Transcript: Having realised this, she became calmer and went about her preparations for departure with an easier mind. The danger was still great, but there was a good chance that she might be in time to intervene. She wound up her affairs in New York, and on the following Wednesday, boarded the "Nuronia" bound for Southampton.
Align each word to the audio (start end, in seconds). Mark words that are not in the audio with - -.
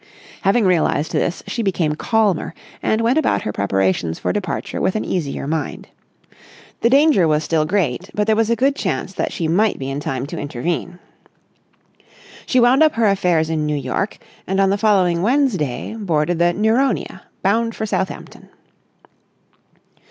Having 0.41 0.65
realised 0.65 1.11
this, 1.11 1.43
she 1.45 1.61
became 1.61 1.93
calmer 1.93 2.55
and 2.81 3.01
went 3.01 3.19
about 3.19 3.43
her 3.43 3.51
preparations 3.53 4.17
for 4.17 4.33
departure 4.33 4.81
with 4.81 4.95
an 4.95 5.05
easier 5.05 5.45
mind. 5.45 5.89
The 6.79 6.89
danger 6.89 7.27
was 7.27 7.43
still 7.43 7.65
great, 7.65 8.09
but 8.15 8.25
there 8.25 8.35
was 8.35 8.49
a 8.49 8.55
good 8.55 8.75
chance 8.75 9.13
that 9.13 9.31
she 9.31 9.47
might 9.47 9.77
be 9.77 9.91
in 9.91 9.99
time 9.99 10.25
to 10.25 10.39
intervene. 10.39 10.97
She 12.47 12.59
wound 12.59 12.81
up 12.81 12.93
her 12.95 13.05
affairs 13.07 13.47
in 13.51 13.67
New 13.67 13.77
York, 13.77 14.17
and 14.47 14.59
on 14.59 14.71
the 14.71 14.75
following 14.79 15.21
Wednesday, 15.21 15.93
boarded 15.95 16.39
the 16.39 16.51
"Nuronia" 16.53 17.21
bound 17.43 17.75
for 17.75 17.85
Southampton. 17.85 18.49